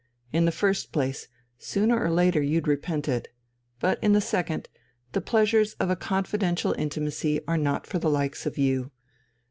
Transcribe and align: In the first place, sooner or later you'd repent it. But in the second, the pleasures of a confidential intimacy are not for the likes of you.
In 0.33 0.45
the 0.45 0.51
first 0.51 0.91
place, 0.91 1.27
sooner 1.59 2.03
or 2.03 2.09
later 2.09 2.41
you'd 2.41 2.67
repent 2.67 3.07
it. 3.07 3.27
But 3.79 4.03
in 4.03 4.13
the 4.13 4.19
second, 4.19 4.67
the 5.11 5.21
pleasures 5.21 5.73
of 5.73 5.91
a 5.91 5.95
confidential 5.95 6.73
intimacy 6.75 7.39
are 7.47 7.55
not 7.59 7.85
for 7.85 7.99
the 7.99 8.09
likes 8.09 8.47
of 8.47 8.57
you. 8.57 8.89